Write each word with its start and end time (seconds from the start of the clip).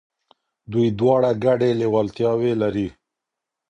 دوی 0.71 0.87
دواړه 0.99 1.31
ګډي 1.43 1.71
لېوالتياوي 1.79 2.53
لري. 2.61 2.87